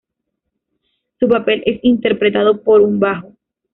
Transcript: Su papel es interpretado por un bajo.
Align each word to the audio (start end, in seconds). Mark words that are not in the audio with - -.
Su 1.19 1.27
papel 1.29 1.61
es 1.63 1.79
interpretado 1.83 2.63
por 2.63 2.81
un 2.81 2.99
bajo. 2.99 3.35